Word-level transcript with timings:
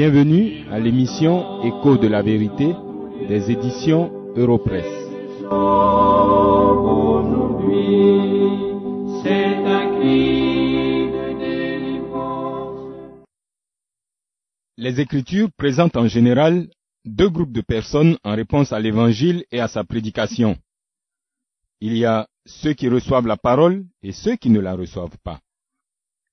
Bienvenue 0.00 0.64
à 0.70 0.78
l'émission 0.78 1.60
Écho 1.64 1.96
de 1.96 2.06
la 2.06 2.22
vérité 2.22 2.72
des 3.26 3.50
éditions 3.50 4.32
Europresse. 4.36 4.84
Les 14.76 15.00
Écritures 15.00 15.48
présentent 15.56 15.96
en 15.96 16.06
général 16.06 16.68
deux 17.04 17.28
groupes 17.28 17.50
de 17.50 17.60
personnes 17.60 18.18
en 18.22 18.36
réponse 18.36 18.72
à 18.72 18.78
l'Évangile 18.78 19.46
et 19.50 19.58
à 19.58 19.66
sa 19.66 19.82
prédication. 19.82 20.56
Il 21.80 21.96
y 21.96 22.04
a 22.04 22.28
ceux 22.46 22.74
qui 22.74 22.88
reçoivent 22.88 23.26
la 23.26 23.36
parole 23.36 23.84
et 24.04 24.12
ceux 24.12 24.36
qui 24.36 24.50
ne 24.50 24.60
la 24.60 24.76
reçoivent 24.76 25.18
pas. 25.24 25.40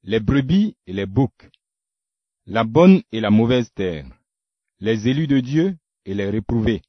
Les 0.04 0.20
brebis 0.20 0.76
et 0.86 0.94
les 0.94 1.08
boucs. 1.08 1.50
La 2.48 2.64
bonne 2.64 3.02
et 3.12 3.22
la 3.22 3.32
mauvaise 3.32 3.72
terre. 3.74 4.06
Les 4.80 5.08
élus 5.08 5.26
de 5.26 5.40
Dieu 5.40 5.78
et 6.06 6.14
les 6.14 6.30
réprouvés. 6.30 6.84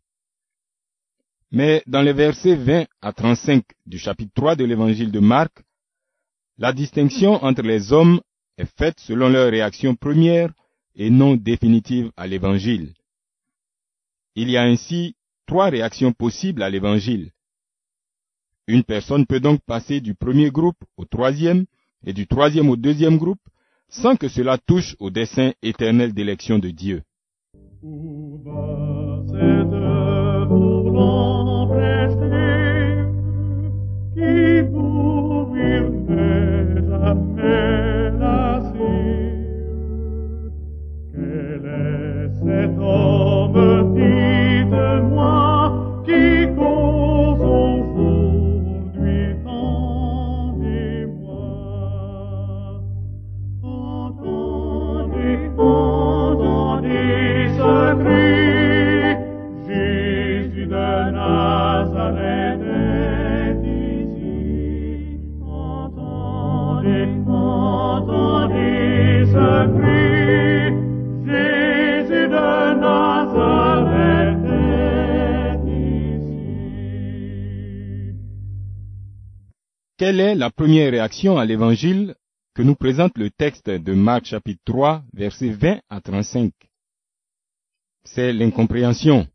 Mais 1.51 1.83
dans 1.87 2.03
les 2.03 2.13
versets 2.13 2.57
20 2.57 2.87
à 3.01 3.13
35 3.15 3.65
du 3.87 3.99
chapitre 3.99 4.33
3 4.35 4.57
de 4.57 4.65
l'évangile 4.65 5.11
de 5.11 5.19
Marc, 5.19 5.63
la 6.59 6.75
distinction 6.75 7.43
entre 7.43 7.63
les 7.63 7.91
hommes 7.95 8.21
est 8.59 8.71
faite 8.79 9.01
selon 9.01 9.31
leur 9.31 9.51
réaction 9.51 9.95
première 9.95 10.53
et 10.95 11.09
non 11.09 11.37
définitive 11.37 12.11
à 12.19 12.27
l'évangile. 12.27 12.93
Il 14.35 14.51
y 14.51 14.59
a 14.59 14.63
ainsi 14.63 15.17
trois 15.47 15.71
réactions 15.71 16.13
possibles 16.13 16.63
à 16.63 16.69
l'évangile. 16.69 17.31
Une 18.67 18.85
personne 18.85 19.25
peut 19.25 19.41
donc 19.41 19.63
passer 19.63 20.03
du 20.03 20.15
premier 20.15 20.51
groupe 20.51 20.83
au 20.99 21.07
troisième 21.07 21.65
et 22.05 22.13
du 22.13 22.27
troisième 22.27 22.69
au 22.69 22.77
deuxième 22.77 23.17
groupe 23.17 23.41
sans 23.89 24.17
que 24.17 24.29
cela 24.29 24.59
touche 24.59 24.97
au 24.99 25.11
dessein 25.11 25.53
éternel 25.63 26.13
d'élection 26.13 26.59
de 26.59 26.71
Dieu. 26.71 27.03
Quelle 80.07 80.21
est 80.21 80.37
la 80.37 80.53
première 80.53 80.93
réaction 80.93 81.37
à 81.37 81.45
l'évangile 81.45 82.15
que 82.55 82.63
nous 82.63 82.77
présente 82.77 83.19
le 83.19 83.29
texte 83.29 83.69
de 83.69 83.93
Marc 83.93 84.27
chapitre 84.27 84.63
3 84.65 85.03
versets 85.13 85.51
20 85.51 85.81
à 85.91 86.01
35 86.01 86.53
C'est 88.05 88.33
l'incompréhension. 88.33 89.27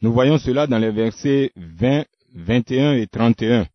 Nous 0.00 0.10
voyons 0.10 0.38
cela 0.38 0.66
dans 0.66 0.78
les 0.78 0.92
versets 0.92 1.52
20, 1.56 2.06
21 2.32 2.94
et 2.94 3.06
31. 3.06 3.66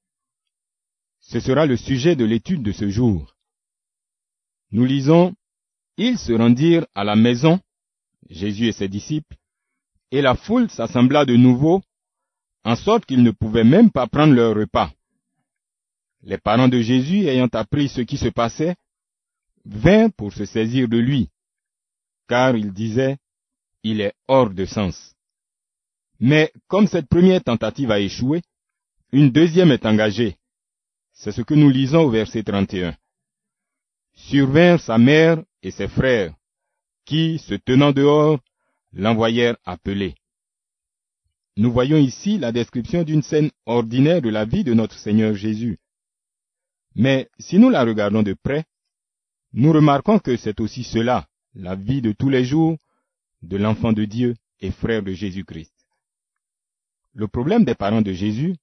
Ce 1.19 1.39
sera 1.39 1.67
le 1.67 1.77
sujet 1.77 2.15
de 2.15 2.25
l'étude 2.25 2.63
de 2.63 2.71
ce 2.71 2.89
jour. 2.89 3.35
Nous 4.71 4.85
lisons, 4.85 5.35
Ils 5.97 6.17
se 6.17 6.33
rendirent 6.33 6.87
à 6.95 7.03
la 7.03 7.15
maison, 7.15 7.59
Jésus 8.27 8.69
et 8.69 8.71
ses 8.71 8.87
disciples, 8.87 9.35
et 10.09 10.23
la 10.23 10.33
foule 10.33 10.71
s'assembla 10.71 11.25
de 11.25 11.35
nouveau, 11.35 11.83
en 12.63 12.75
sorte 12.75 13.05
qu'ils 13.05 13.21
ne 13.21 13.29
pouvaient 13.29 13.63
même 13.63 13.91
pas 13.91 14.07
prendre 14.07 14.33
leur 14.33 14.55
repas. 14.55 14.91
Les 16.23 16.37
parents 16.37 16.67
de 16.67 16.81
Jésus, 16.81 17.27
ayant 17.27 17.49
appris 17.53 17.89
ce 17.89 18.01
qui 18.01 18.17
se 18.17 18.29
passait, 18.29 18.75
vinrent 19.65 20.13
pour 20.13 20.33
se 20.33 20.45
saisir 20.45 20.87
de 20.87 20.97
lui, 20.97 21.29
car 22.27 22.55
ils 22.55 22.73
disaient, 22.73 23.17
il 23.83 24.01
est 24.01 24.13
hors 24.27 24.49
de 24.49 24.65
sens. 24.65 25.13
Mais 26.19 26.51
comme 26.67 26.87
cette 26.87 27.07
première 27.07 27.43
tentative 27.43 27.91
a 27.91 27.99
échoué, 27.99 28.41
une 29.11 29.31
deuxième 29.31 29.71
est 29.71 29.85
engagée. 29.85 30.37
C'est 31.13 31.31
ce 31.31 31.41
que 31.41 31.53
nous 31.53 31.69
lisons 31.69 32.01
au 32.01 32.09
verset 32.09 32.43
31. 32.43 32.95
Survinrent 34.13 34.79
sa 34.79 34.97
mère 34.97 35.41
et 35.61 35.71
ses 35.71 35.87
frères, 35.87 36.33
qui, 37.05 37.39
se 37.39 37.53
tenant 37.55 37.91
dehors, 37.91 38.39
l'envoyèrent 38.93 39.57
appeler. 39.65 40.15
Nous 41.55 41.71
voyons 41.71 41.97
ici 41.97 42.37
la 42.37 42.51
description 42.51 43.03
d'une 43.03 43.23
scène 43.23 43.49
ordinaire 43.65 44.21
de 44.21 44.29
la 44.29 44.45
vie 44.45 44.63
de 44.63 44.73
notre 44.73 44.97
Seigneur 44.97 45.33
Jésus. 45.33 45.77
Mais 46.97 47.29
si 47.37 47.59
nous 47.59 47.69
la 47.69 47.83
regardons 47.83 48.23
de 48.23 48.33
près, 48.33 48.65
nous 49.53 49.71
remarquons 49.71 50.17
que 50.17 50.35
c'est 50.35 50.59
aussi 50.59 50.83
cela, 50.83 51.27
la 51.53 51.75
vie 51.75 52.01
de 52.01 52.11
tous 52.11 52.29
les 52.29 52.43
jours 52.43 52.75
de 53.43 53.55
l'enfant 53.55 53.93
de 53.93 54.03
Dieu 54.03 54.35
et 54.59 54.71
frère 54.71 55.03
de 55.03 55.13
Jésus-Christ. 55.13 55.73
Le 57.13 57.27
problème 57.27 57.65
des 57.65 57.75
parents 57.75 58.01
de 58.01 58.13
Jésus, 58.13 58.55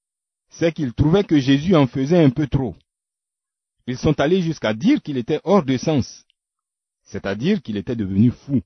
c'est 0.48 0.72
qu'ils 0.72 0.94
trouvaient 0.94 1.22
que 1.22 1.38
Jésus 1.38 1.76
en 1.76 1.86
faisait 1.86 2.24
un 2.24 2.30
peu 2.30 2.48
trop. 2.48 2.74
Ils 3.86 3.98
sont 3.98 4.18
allés 4.18 4.42
jusqu'à 4.42 4.74
dire 4.74 5.00
qu'il 5.00 5.16
était 5.16 5.40
hors 5.44 5.64
de 5.64 5.76
sens, 5.76 6.24
c'est-à-dire 7.04 7.62
qu'il 7.62 7.76
était 7.76 7.94
devenu 7.94 8.32
fou. 8.32 8.62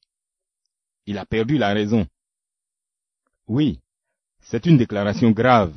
Il 1.04 1.18
a 1.18 1.26
perdu 1.26 1.58
la 1.58 1.74
raison. 1.74 2.06
Oui, 3.46 3.80
c'est 4.40 4.64
une 4.64 4.78
déclaration 4.78 5.30
grave, 5.30 5.74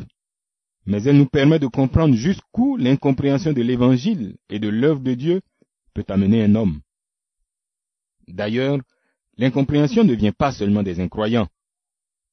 mais 0.86 1.04
elle 1.04 1.18
nous 1.18 1.28
permet 1.28 1.60
de 1.60 1.68
comprendre 1.68 2.16
jusqu'où 2.16 2.78
l'incompréhension 2.78 3.54
de 3.54 3.62
l'Évangile 3.62 4.38
et 4.50 4.60
de 4.60 4.70
l'œuvre 4.70 5.02
de 5.02 5.14
Dieu 5.14 5.42
peut 5.94 6.06
amener 6.08 6.44
un 6.44 6.56
homme. 6.56 6.82
D'ailleurs, 8.28 8.80
l'incompréhension 9.38 10.04
ne 10.04 10.14
vient 10.14 10.32
pas 10.32 10.52
seulement 10.52 10.84
des 10.84 11.00
incroyants, 11.00 11.48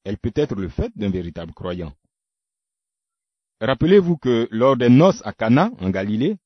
elle 0.04 0.18
peut 0.18 0.32
être 0.34 0.54
le 0.54 0.68
fait 0.68 0.90
d'un 0.96 1.10
véritable 1.10 1.52
croyant. 1.52 1.92
Rappelez-vous 3.60 4.16
que 4.16 4.48
lors 4.50 4.76
des 4.76 4.88
noces 4.88 5.20
à 5.26 5.32
Cana, 5.32 5.70
en 5.80 5.90
Galilée, 5.90 6.36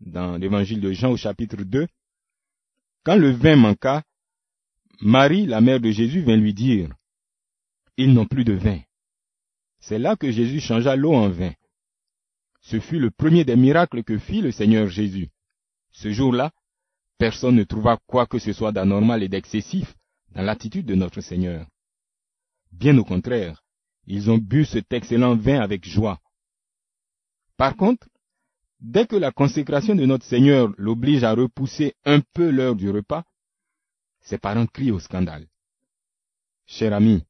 dans 0.00 0.36
l'évangile 0.36 0.80
de 0.80 0.92
Jean 0.92 1.10
au 1.10 1.16
chapitre 1.16 1.56
2, 1.56 1.86
quand 3.04 3.16
le 3.16 3.30
vin 3.30 3.56
manqua, 3.56 4.04
Marie, 5.00 5.46
la 5.46 5.60
mère 5.60 5.80
de 5.80 5.90
Jésus, 5.90 6.22
vint 6.22 6.36
lui 6.36 6.54
dire, 6.54 6.94
Ils 7.96 8.12
n'ont 8.12 8.26
plus 8.26 8.44
de 8.44 8.52
vin. 8.52 8.80
C'est 9.82 9.98
là 9.98 10.14
que 10.14 10.30
Jésus 10.30 10.60
changea 10.60 10.94
l'eau 10.94 11.12
en 11.12 11.28
vin. 11.28 11.52
Ce 12.60 12.78
fut 12.78 13.00
le 13.00 13.10
premier 13.10 13.44
des 13.44 13.56
miracles 13.56 14.04
que 14.04 14.16
fit 14.16 14.40
le 14.40 14.52
Seigneur 14.52 14.88
Jésus. 14.88 15.28
Ce 15.90 16.12
jour-là, 16.12 16.52
personne 17.18 17.56
ne 17.56 17.64
trouva 17.64 17.98
quoi 18.06 18.26
que 18.26 18.38
ce 18.38 18.52
soit 18.52 18.70
d'anormal 18.70 19.24
et 19.24 19.28
d'excessif 19.28 19.92
dans 20.30 20.42
l'attitude 20.42 20.86
de 20.86 20.94
notre 20.94 21.20
Seigneur. 21.20 21.66
Bien 22.70 22.96
au 22.96 23.04
contraire, 23.04 23.64
ils 24.06 24.30
ont 24.30 24.38
bu 24.38 24.64
cet 24.64 24.92
excellent 24.92 25.34
vin 25.34 25.60
avec 25.60 25.84
joie. 25.84 26.20
Par 27.56 27.76
contre, 27.76 28.08
dès 28.78 29.08
que 29.08 29.16
la 29.16 29.32
consécration 29.32 29.96
de 29.96 30.06
notre 30.06 30.24
Seigneur 30.24 30.72
l'oblige 30.78 31.24
à 31.24 31.34
repousser 31.34 31.94
un 32.04 32.20
peu 32.20 32.50
l'heure 32.50 32.76
du 32.76 32.88
repas, 32.88 33.24
ses 34.20 34.38
parents 34.38 34.66
crient 34.66 34.92
au 34.92 35.00
scandale. 35.00 35.48
Cher 36.66 36.92
ami, 36.92 37.24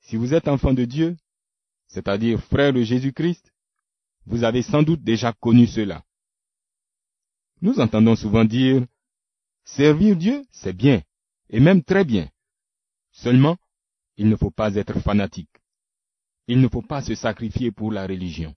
si 0.00 0.16
vous 0.16 0.34
êtes 0.34 0.48
enfant 0.48 0.74
de 0.74 0.84
Dieu, 0.84 1.16
c'est-à-dire 1.90 2.40
frère 2.40 2.72
de 2.72 2.82
Jésus-Christ, 2.82 3.52
vous 4.26 4.44
avez 4.44 4.62
sans 4.62 4.82
doute 4.82 5.02
déjà 5.02 5.32
connu 5.32 5.66
cela. 5.66 6.02
Nous 7.60 7.78
entendons 7.78 8.16
souvent 8.16 8.44
dire, 8.44 8.86
servir 9.64 10.16
Dieu, 10.16 10.42
c'est 10.50 10.72
bien, 10.72 11.02
et 11.48 11.60
même 11.60 11.82
très 11.82 12.04
bien. 12.04 12.28
Seulement, 13.12 13.56
il 14.16 14.28
ne 14.28 14.36
faut 14.36 14.50
pas 14.50 14.74
être 14.74 14.98
fanatique. 15.00 15.50
Il 16.46 16.60
ne 16.60 16.68
faut 16.68 16.82
pas 16.82 17.02
se 17.02 17.14
sacrifier 17.14 17.70
pour 17.70 17.92
la 17.92 18.06
religion. 18.06 18.54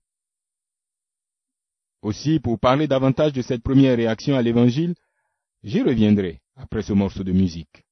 Aussi, 2.02 2.40
pour 2.40 2.60
parler 2.60 2.88
davantage 2.88 3.34
de 3.34 3.42
cette 3.42 3.64
première 3.64 3.98
réaction 3.98 4.36
à 4.36 4.42
l'Évangile, 4.42 4.94
j'y 5.64 5.82
reviendrai 5.82 6.42
après 6.56 6.82
ce 6.82 6.94
morceau 6.94 7.24
de 7.24 7.32
musique. 7.32 7.84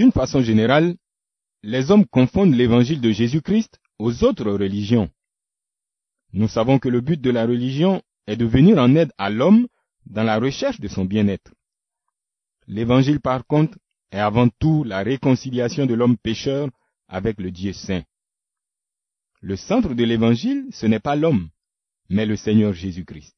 D'une 0.00 0.12
façon 0.12 0.40
générale, 0.40 0.96
les 1.62 1.90
hommes 1.90 2.06
confondent 2.06 2.54
l'évangile 2.54 3.02
de 3.02 3.10
Jésus-Christ 3.10 3.78
aux 3.98 4.24
autres 4.24 4.50
religions. 4.50 5.10
Nous 6.32 6.48
savons 6.48 6.78
que 6.78 6.88
le 6.88 7.02
but 7.02 7.20
de 7.20 7.28
la 7.28 7.44
religion 7.44 8.00
est 8.26 8.38
de 8.38 8.46
venir 8.46 8.78
en 8.78 8.96
aide 8.96 9.12
à 9.18 9.28
l'homme 9.28 9.68
dans 10.06 10.22
la 10.22 10.38
recherche 10.38 10.80
de 10.80 10.88
son 10.88 11.04
bien-être. 11.04 11.52
L'évangile, 12.66 13.20
par 13.20 13.46
contre, 13.46 13.76
est 14.10 14.18
avant 14.18 14.48
tout 14.48 14.84
la 14.84 15.02
réconciliation 15.02 15.84
de 15.84 15.92
l'homme 15.92 16.16
pécheur 16.16 16.70
avec 17.06 17.38
le 17.38 17.50
Dieu 17.50 17.74
saint. 17.74 18.02
Le 19.42 19.56
centre 19.56 19.92
de 19.92 20.04
l'évangile, 20.04 20.64
ce 20.72 20.86
n'est 20.86 20.98
pas 20.98 21.14
l'homme, 21.14 21.50
mais 22.08 22.24
le 22.24 22.36
Seigneur 22.36 22.72
Jésus-Christ. 22.72 23.36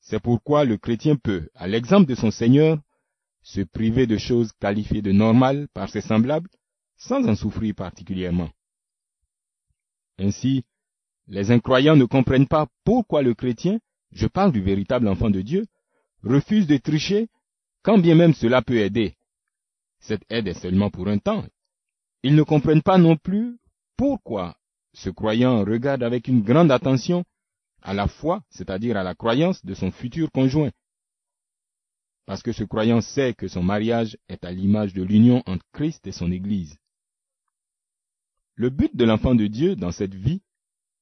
C'est 0.00 0.22
pourquoi 0.22 0.64
le 0.64 0.78
chrétien 0.78 1.16
peut, 1.16 1.50
à 1.54 1.68
l'exemple 1.68 2.08
de 2.08 2.14
son 2.14 2.30
Seigneur, 2.30 2.78
se 3.48 3.62
priver 3.62 4.06
de 4.06 4.18
choses 4.18 4.52
qualifiées 4.60 5.00
de 5.00 5.10
normales 5.10 5.68
par 5.72 5.88
ses 5.88 6.02
semblables, 6.02 6.50
sans 6.98 7.26
en 7.26 7.34
souffrir 7.34 7.74
particulièrement. 7.74 8.50
Ainsi, 10.18 10.64
les 11.28 11.50
incroyants 11.50 11.96
ne 11.96 12.04
comprennent 12.04 12.46
pas 12.46 12.66
pourquoi 12.84 13.22
le 13.22 13.32
chrétien, 13.32 13.78
je 14.12 14.26
parle 14.26 14.52
du 14.52 14.60
véritable 14.60 15.08
enfant 15.08 15.30
de 15.30 15.40
Dieu, 15.40 15.64
refuse 16.22 16.66
de 16.66 16.76
tricher, 16.76 17.28
quand 17.82 17.96
bien 17.96 18.14
même 18.14 18.34
cela 18.34 18.60
peut 18.60 18.80
aider. 18.80 19.14
Cette 19.98 20.24
aide 20.28 20.48
est 20.48 20.60
seulement 20.60 20.90
pour 20.90 21.08
un 21.08 21.18
temps. 21.18 21.46
Ils 22.22 22.34
ne 22.34 22.42
comprennent 22.42 22.82
pas 22.82 22.98
non 22.98 23.16
plus 23.16 23.58
pourquoi 23.96 24.58
ce 24.92 25.08
croyant 25.08 25.64
regarde 25.64 26.02
avec 26.02 26.28
une 26.28 26.42
grande 26.42 26.70
attention 26.70 27.24
à 27.80 27.94
la 27.94 28.08
foi, 28.08 28.42
c'est-à-dire 28.50 28.98
à 28.98 29.04
la 29.04 29.14
croyance 29.14 29.64
de 29.64 29.72
son 29.72 29.90
futur 29.90 30.30
conjoint. 30.32 30.70
Parce 32.28 32.42
que 32.42 32.52
ce 32.52 32.62
croyant 32.62 33.00
sait 33.00 33.32
que 33.32 33.48
son 33.48 33.62
mariage 33.62 34.18
est 34.28 34.44
à 34.44 34.52
l'image 34.52 34.92
de 34.92 35.02
l'union 35.02 35.42
entre 35.46 35.64
Christ 35.72 36.06
et 36.06 36.12
son 36.12 36.30
Église. 36.30 36.76
Le 38.54 38.68
but 38.68 38.94
de 38.94 39.06
l'enfant 39.06 39.34
de 39.34 39.46
Dieu 39.46 39.76
dans 39.76 39.92
cette 39.92 40.14
vie, 40.14 40.42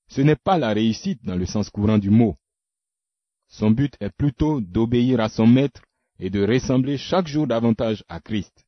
ce 0.06 0.20
n'est 0.20 0.36
pas 0.36 0.56
la 0.56 0.72
réussite 0.72 1.24
dans 1.24 1.34
le 1.34 1.44
sens 1.44 1.68
courant 1.68 1.98
du 1.98 2.10
mot. 2.10 2.36
Son 3.48 3.72
but 3.72 3.96
est 3.98 4.16
plutôt 4.16 4.60
d'obéir 4.60 5.18
à 5.18 5.28
son 5.28 5.48
maître 5.48 5.82
et 6.20 6.30
de 6.30 6.46
ressembler 6.46 6.96
chaque 6.96 7.26
jour 7.26 7.48
davantage 7.48 8.04
à 8.06 8.20
Christ. 8.20 8.64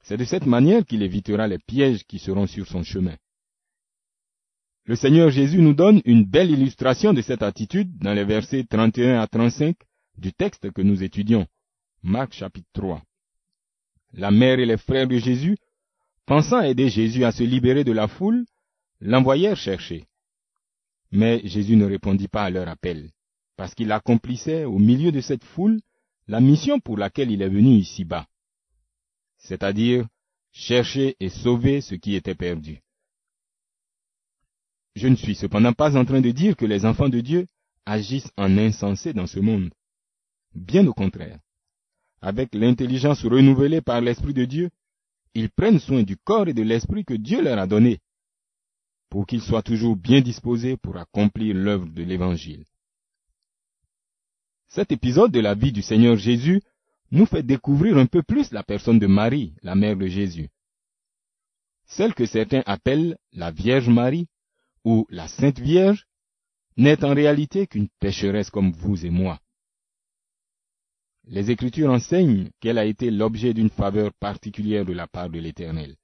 C'est 0.00 0.16
de 0.16 0.24
cette 0.24 0.46
manière 0.46 0.86
qu'il 0.86 1.02
évitera 1.02 1.46
les 1.48 1.58
pièges 1.58 2.04
qui 2.04 2.18
seront 2.18 2.46
sur 2.46 2.66
son 2.66 2.82
chemin. 2.82 3.18
Le 4.86 4.96
Seigneur 4.96 5.28
Jésus 5.28 5.60
nous 5.60 5.74
donne 5.74 6.00
une 6.06 6.24
belle 6.24 6.50
illustration 6.50 7.12
de 7.12 7.20
cette 7.20 7.42
attitude 7.42 7.98
dans 7.98 8.14
les 8.14 8.24
versets 8.24 8.64
31 8.64 9.20
à 9.20 9.26
35 9.26 9.76
du 10.18 10.32
texte 10.32 10.70
que 10.72 10.82
nous 10.82 11.02
étudions. 11.02 11.46
Marc 12.02 12.32
chapitre 12.32 12.68
3. 12.72 13.02
La 14.12 14.30
mère 14.30 14.58
et 14.58 14.66
les 14.66 14.76
frères 14.76 15.06
de 15.06 15.18
Jésus, 15.18 15.56
pensant 16.26 16.60
aider 16.60 16.88
Jésus 16.88 17.24
à 17.24 17.32
se 17.32 17.42
libérer 17.42 17.84
de 17.84 17.92
la 17.92 18.08
foule, 18.08 18.44
l'envoyèrent 19.00 19.56
chercher. 19.56 20.06
Mais 21.12 21.40
Jésus 21.44 21.76
ne 21.76 21.86
répondit 21.86 22.28
pas 22.28 22.44
à 22.44 22.50
leur 22.50 22.68
appel, 22.68 23.10
parce 23.56 23.74
qu'il 23.74 23.92
accomplissait 23.92 24.64
au 24.64 24.78
milieu 24.78 25.12
de 25.12 25.20
cette 25.20 25.44
foule 25.44 25.80
la 26.28 26.40
mission 26.40 26.78
pour 26.80 26.96
laquelle 26.96 27.30
il 27.30 27.42
est 27.42 27.48
venu 27.48 27.70
ici-bas, 27.70 28.26
c'est-à-dire 29.38 30.06
chercher 30.52 31.16
et 31.20 31.28
sauver 31.28 31.80
ce 31.80 31.94
qui 31.94 32.14
était 32.14 32.34
perdu. 32.34 32.80
Je 34.94 35.08
ne 35.08 35.16
suis 35.16 35.34
cependant 35.34 35.72
pas 35.72 35.96
en 35.96 36.04
train 36.04 36.20
de 36.20 36.30
dire 36.30 36.56
que 36.56 36.66
les 36.66 36.84
enfants 36.84 37.08
de 37.08 37.20
Dieu 37.20 37.46
agissent 37.86 38.32
en 38.36 38.58
insensé 38.58 39.12
dans 39.12 39.26
ce 39.26 39.40
monde. 39.40 39.70
Bien 40.54 40.86
au 40.86 40.92
contraire. 40.92 41.38
Avec 42.20 42.54
l'intelligence 42.54 43.24
renouvelée 43.24 43.80
par 43.80 44.00
l'Esprit 44.00 44.34
de 44.34 44.44
Dieu, 44.44 44.70
ils 45.34 45.50
prennent 45.50 45.78
soin 45.78 46.02
du 46.02 46.16
corps 46.16 46.48
et 46.48 46.54
de 46.54 46.62
l'esprit 46.62 47.04
que 47.04 47.14
Dieu 47.14 47.42
leur 47.42 47.58
a 47.58 47.66
donné, 47.66 48.00
pour 49.08 49.26
qu'ils 49.26 49.42
soient 49.42 49.62
toujours 49.62 49.96
bien 49.96 50.20
disposés 50.20 50.76
pour 50.76 50.96
accomplir 50.96 51.54
l'œuvre 51.54 51.86
de 51.86 52.02
l'Évangile. 52.02 52.64
Cet 54.68 54.92
épisode 54.92 55.32
de 55.32 55.40
la 55.40 55.54
vie 55.54 55.72
du 55.72 55.82
Seigneur 55.82 56.16
Jésus 56.16 56.62
nous 57.10 57.26
fait 57.26 57.42
découvrir 57.42 57.96
un 57.96 58.06
peu 58.06 58.22
plus 58.22 58.52
la 58.52 58.62
personne 58.62 58.98
de 58.98 59.06
Marie, 59.06 59.54
la 59.62 59.74
mère 59.74 59.96
de 59.96 60.06
Jésus. 60.06 60.48
Celle 61.86 62.14
que 62.14 62.26
certains 62.26 62.62
appellent 62.66 63.18
la 63.32 63.50
Vierge 63.50 63.88
Marie 63.88 64.28
ou 64.84 65.06
la 65.10 65.26
Sainte 65.26 65.58
Vierge 65.58 66.06
n'est 66.76 67.04
en 67.04 67.14
réalité 67.14 67.66
qu'une 67.66 67.88
pécheresse 67.98 68.50
comme 68.50 68.70
vous 68.70 69.04
et 69.04 69.10
moi. 69.10 69.40
Les 71.24 71.50
Écritures 71.50 71.90
enseignent 71.90 72.50
qu'elle 72.60 72.78
a 72.78 72.84
été 72.84 73.10
l'objet 73.10 73.54
d'une 73.54 73.70
faveur 73.70 74.12
particulière 74.14 74.84
de 74.84 74.92
la 74.92 75.06
part 75.06 75.30
de 75.30 75.38
l'Éternel. 75.38 75.96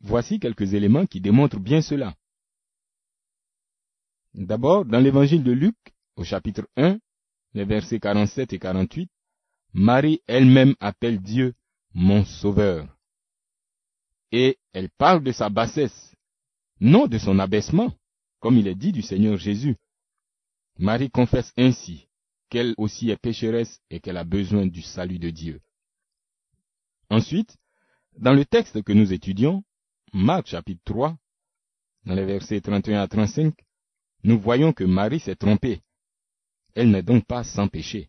Voici 0.00 0.38
quelques 0.38 0.74
éléments 0.74 1.06
qui 1.06 1.20
démontrent 1.20 1.58
bien 1.58 1.80
cela. 1.80 2.14
D'abord, 4.34 4.84
dans 4.84 5.00
l'évangile 5.00 5.42
de 5.42 5.52
Luc, 5.52 5.76
au 6.16 6.22
chapitre 6.22 6.68
1, 6.76 6.98
les 7.54 7.64
versets 7.64 7.98
47 7.98 8.52
et 8.52 8.58
48, 8.58 9.10
Marie 9.72 10.22
elle-même 10.26 10.74
appelle 10.80 11.20
Dieu 11.20 11.54
mon 11.94 12.24
sauveur. 12.24 12.96
Et 14.30 14.58
elle 14.72 14.90
parle 14.90 15.24
de 15.24 15.32
sa 15.32 15.48
bassesse, 15.48 16.14
non 16.80 17.06
de 17.06 17.18
son 17.18 17.38
abaissement, 17.38 17.92
comme 18.38 18.58
il 18.58 18.68
est 18.68 18.74
dit 18.74 18.92
du 18.92 19.02
Seigneur 19.02 19.38
Jésus. 19.38 19.76
Marie 20.78 21.10
confesse 21.10 21.52
ainsi 21.56 22.07
qu'elle 22.48 22.74
aussi 22.76 23.10
est 23.10 23.16
pécheresse 23.16 23.80
et 23.90 24.00
qu'elle 24.00 24.16
a 24.16 24.24
besoin 24.24 24.66
du 24.66 24.82
salut 24.82 25.18
de 25.18 25.30
Dieu. 25.30 25.60
Ensuite, 27.10 27.56
dans 28.16 28.32
le 28.32 28.44
texte 28.44 28.82
que 28.82 28.92
nous 28.92 29.12
étudions, 29.12 29.64
Marc 30.12 30.48
chapitre 30.48 30.82
3, 30.84 31.16
dans 32.04 32.14
les 32.14 32.24
versets 32.24 32.60
31 32.60 33.00
à 33.00 33.08
35, 33.08 33.54
nous 34.24 34.38
voyons 34.38 34.72
que 34.72 34.84
Marie 34.84 35.20
s'est 35.20 35.36
trompée. 35.36 35.82
Elle 36.74 36.90
n'est 36.90 37.02
donc 37.02 37.26
pas 37.26 37.44
sans 37.44 37.68
péché. 37.68 38.08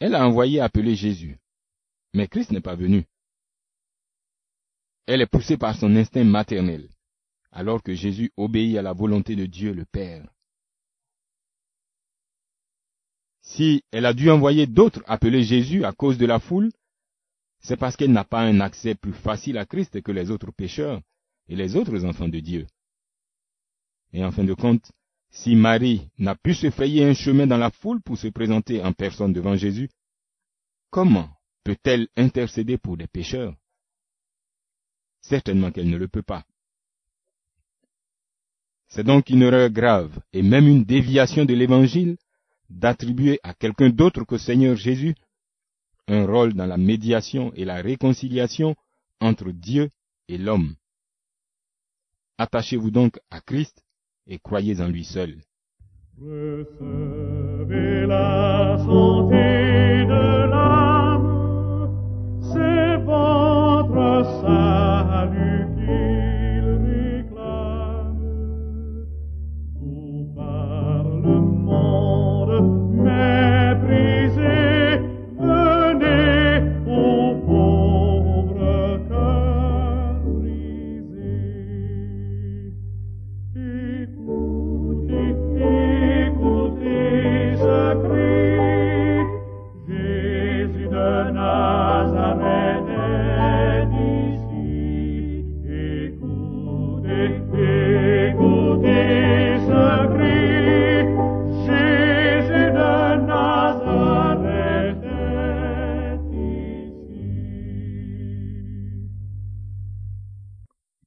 Elle 0.00 0.14
a 0.14 0.26
envoyé 0.26 0.60
appeler 0.60 0.94
Jésus, 0.94 1.38
mais 2.12 2.28
Christ 2.28 2.50
n'est 2.50 2.60
pas 2.60 2.76
venu. 2.76 3.04
Elle 5.06 5.20
est 5.20 5.26
poussée 5.26 5.56
par 5.56 5.76
son 5.76 5.94
instinct 5.96 6.24
maternel 6.24 6.88
alors 7.56 7.82
que 7.82 7.94
Jésus 7.94 8.30
obéit 8.36 8.76
à 8.76 8.82
la 8.82 8.92
volonté 8.92 9.34
de 9.34 9.46
Dieu 9.46 9.72
le 9.72 9.86
Père. 9.86 10.28
Si 13.46 13.84
elle 13.92 14.06
a 14.06 14.12
dû 14.12 14.28
envoyer 14.28 14.66
d'autres 14.66 15.04
appeler 15.06 15.44
Jésus 15.44 15.84
à 15.84 15.92
cause 15.92 16.18
de 16.18 16.26
la 16.26 16.40
foule, 16.40 16.72
c'est 17.60 17.76
parce 17.76 17.96
qu'elle 17.96 18.10
n'a 18.10 18.24
pas 18.24 18.42
un 18.42 18.58
accès 18.58 18.96
plus 18.96 19.12
facile 19.12 19.56
à 19.56 19.64
Christ 19.64 20.02
que 20.02 20.10
les 20.10 20.32
autres 20.32 20.50
pécheurs 20.50 21.00
et 21.48 21.54
les 21.54 21.76
autres 21.76 22.04
enfants 22.04 22.28
de 22.28 22.40
Dieu. 22.40 22.66
Et 24.12 24.24
en 24.24 24.32
fin 24.32 24.42
de 24.42 24.52
compte, 24.52 24.90
si 25.30 25.54
Marie 25.54 26.10
n'a 26.18 26.34
pu 26.34 26.54
se 26.54 26.70
frayer 26.70 27.04
un 27.04 27.14
chemin 27.14 27.46
dans 27.46 27.56
la 27.56 27.70
foule 27.70 28.02
pour 28.02 28.18
se 28.18 28.26
présenter 28.26 28.82
en 28.82 28.92
personne 28.92 29.32
devant 29.32 29.54
Jésus, 29.54 29.90
comment 30.90 31.30
peut-elle 31.62 32.08
intercéder 32.16 32.78
pour 32.78 32.96
des 32.96 33.06
pécheurs? 33.06 33.54
Certainement 35.20 35.70
qu'elle 35.70 35.88
ne 35.88 35.98
le 35.98 36.08
peut 36.08 36.22
pas. 36.22 36.44
C'est 38.88 39.04
donc 39.04 39.30
une 39.30 39.42
erreur 39.42 39.70
grave 39.70 40.18
et 40.32 40.42
même 40.42 40.66
une 40.66 40.84
déviation 40.84 41.44
de 41.44 41.54
l'Évangile 41.54 42.16
d'attribuer 42.70 43.40
à 43.42 43.54
quelqu'un 43.54 43.90
d'autre 43.90 44.24
que 44.24 44.38
Seigneur 44.38 44.76
Jésus 44.76 45.14
un 46.08 46.24
rôle 46.26 46.54
dans 46.54 46.66
la 46.66 46.76
médiation 46.76 47.52
et 47.54 47.64
la 47.64 47.76
réconciliation 47.76 48.76
entre 49.20 49.50
Dieu 49.50 49.90
et 50.28 50.38
l'homme. 50.38 50.74
Attachez-vous 52.38 52.90
donc 52.90 53.18
à 53.30 53.40
Christ 53.40 53.82
et 54.26 54.38
croyez 54.38 54.80
en 54.80 54.88
lui 54.88 55.04
seul. 55.04 55.40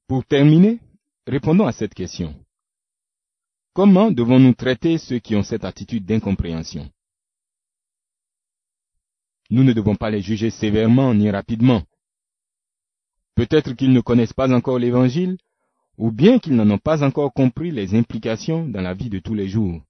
Pour 0.06 0.24
terminer, 0.24 0.80
répondons 1.26 1.66
à 1.66 1.72
cette 1.72 1.94
question. 1.94 2.34
Comment 3.74 4.10
devons-nous 4.10 4.54
traiter 4.54 4.98
ceux 4.98 5.20
qui 5.20 5.36
ont 5.36 5.42
cette 5.44 5.64
attitude 5.64 6.04
d'incompréhension? 6.04 6.90
Nous 9.50 9.62
ne 9.62 9.72
devons 9.72 9.94
pas 9.94 10.10
les 10.10 10.20
juger 10.20 10.50
sévèrement 10.50 11.14
ni 11.14 11.30
rapidement. 11.30 11.82
Peut-être 13.34 13.72
qu'ils 13.74 13.92
ne 13.92 14.00
connaissent 14.00 14.32
pas 14.32 14.52
encore 14.52 14.78
l'Évangile 14.78 15.36
ou 15.98 16.10
bien 16.10 16.38
qu'ils 16.38 16.56
n'en 16.56 16.70
ont 16.70 16.78
pas 16.78 17.02
encore 17.02 17.32
compris 17.32 17.70
les 17.70 17.94
implications 17.94 18.66
dans 18.66 18.80
la 18.80 18.94
vie 18.94 19.10
de 19.10 19.18
tous 19.18 19.34
les 19.34 19.48
jours. 19.48 19.82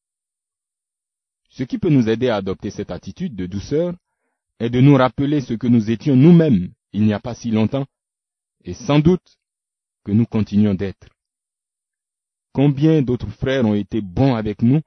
Ce 1.49 1.63
qui 1.65 1.79
peut 1.79 1.91
nous 1.91 2.09
aider 2.09 2.29
à 2.29 2.37
adopter 2.37 2.71
cette 2.71 2.91
attitude 2.91 3.35
de 3.35 3.47
douceur 3.47 3.95
est 4.59 4.71
de 4.71 4.81
nous 4.81 4.97
rappeler 4.97 5.41
ce 5.41 5.55
que 5.55 5.67
nous 5.67 5.91
étions 5.91 6.17
nous-mêmes 6.17 6.73
il 6.93 7.05
n'y 7.05 7.13
a 7.13 7.21
pas 7.21 7.35
si 7.35 7.51
longtemps, 7.51 7.87
et 8.65 8.75
sans 8.75 8.99
doute 8.99 9.39
que 10.05 10.13
nous 10.13 10.27
continuons 10.27 10.75
d'être. 10.75 11.09
Combien 12.53 13.03
d'autres 13.03 13.31
frères 13.31 13.65
ont 13.65 13.75
été 13.75 14.01
bons 14.01 14.35
avec 14.35 14.63
nous 14.63 14.81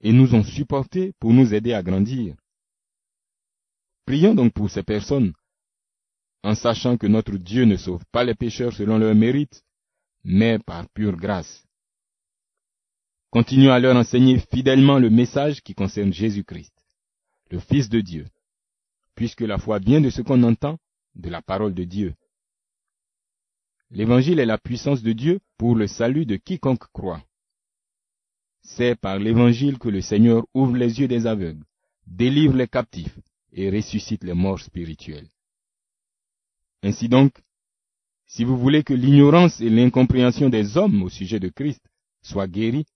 et 0.00 0.12
nous 0.12 0.34
ont 0.34 0.44
supportés 0.44 1.12
pour 1.18 1.32
nous 1.32 1.54
aider 1.54 1.72
à 1.72 1.82
grandir. 1.82 2.34
Prions 4.04 4.34
donc 4.34 4.52
pour 4.52 4.70
ces 4.70 4.82
personnes, 4.82 5.32
en 6.42 6.54
sachant 6.54 6.96
que 6.96 7.06
notre 7.06 7.36
Dieu 7.36 7.64
ne 7.64 7.76
sauve 7.76 8.04
pas 8.12 8.24
les 8.24 8.34
pécheurs 8.34 8.72
selon 8.72 8.98
leur 8.98 9.14
mérite, 9.14 9.64
mais 10.24 10.58
par 10.58 10.88
pure 10.90 11.16
grâce. 11.16 11.64
Continuons 13.30 13.72
à 13.72 13.78
leur 13.78 13.96
enseigner 13.96 14.38
fidèlement 14.38 14.98
le 14.98 15.10
message 15.10 15.60
qui 15.62 15.74
concerne 15.74 16.12
Jésus-Christ, 16.12 16.72
le 17.50 17.58
Fils 17.58 17.88
de 17.88 18.00
Dieu, 18.00 18.26
puisque 19.14 19.42
la 19.42 19.58
foi 19.58 19.78
vient 19.78 20.00
de 20.00 20.10
ce 20.10 20.22
qu'on 20.22 20.42
entend, 20.42 20.78
de 21.14 21.28
la 21.28 21.42
parole 21.42 21.74
de 21.74 21.84
Dieu. 21.84 22.14
L'évangile 23.90 24.38
est 24.38 24.46
la 24.46 24.58
puissance 24.58 25.02
de 25.02 25.12
Dieu 25.12 25.40
pour 25.56 25.74
le 25.74 25.86
salut 25.86 26.26
de 26.26 26.36
quiconque 26.36 26.90
croit. 26.92 27.22
C'est 28.62 28.94
par 28.94 29.18
l'évangile 29.18 29.78
que 29.78 29.88
le 29.88 30.00
Seigneur 30.00 30.46
ouvre 30.54 30.76
les 30.76 31.00
yeux 31.00 31.08
des 31.08 31.26
aveugles, 31.26 31.64
délivre 32.06 32.54
les 32.54 32.68
captifs 32.68 33.18
et 33.52 33.70
ressuscite 33.70 34.24
les 34.24 34.34
morts 34.34 34.60
spirituels. 34.60 35.28
Ainsi 36.82 37.08
donc, 37.08 37.32
si 38.28 38.44
vous 38.44 38.56
voulez 38.58 38.84
que 38.84 38.94
l'ignorance 38.94 39.60
et 39.60 39.70
l'incompréhension 39.70 40.48
des 40.50 40.76
hommes 40.76 41.02
au 41.02 41.08
sujet 41.08 41.40
de 41.40 41.48
Christ 41.48 41.82
soient 42.22 42.46
guéries, 42.46 42.86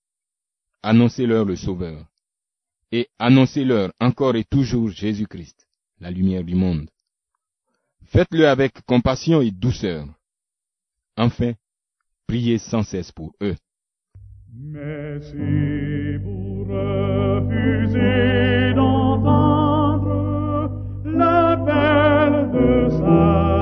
annoncez-leur 0.83 1.43
le 1.43 1.55
Sauveur, 1.55 2.05
et 2.91 3.09
annoncez-leur 3.17 3.91
encore 3.99 4.35
et 4.35 4.43
toujours 4.43 4.89
Jésus-Christ, 4.89 5.67
la 5.99 6.11
lumière 6.11 6.43
du 6.43 6.53
monde. 6.53 6.87
Faites-le 8.05 8.47
avec 8.47 8.81
compassion 8.85 9.41
et 9.41 9.49
douceur. 9.49 10.05
Enfin, 11.17 11.53
priez 12.27 12.59
sans 12.59 12.83
cesse 12.83 13.11
pour 13.11 13.33
eux. 13.41 13.55
Mais 14.55 15.19
si 15.21 16.17
refusez 17.73 18.73
d'entendre 18.75 20.69
l'appel 21.05 22.51
de 22.51 22.89
sa 22.91 23.52